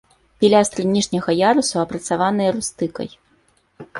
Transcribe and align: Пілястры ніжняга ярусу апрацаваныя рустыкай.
Пілястры 0.43 0.85
ніжняга 0.95 1.35
ярусу 1.51 1.75
апрацаваныя 1.83 2.55
рустыкай. 2.57 3.09